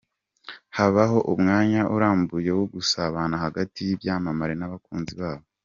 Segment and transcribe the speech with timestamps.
[0.77, 5.45] Habaho umwanya urambuye wo gusabana hagati y'ibyamamare n'abakunzi babo.